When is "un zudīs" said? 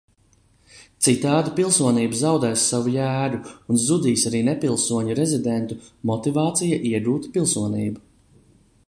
3.75-4.25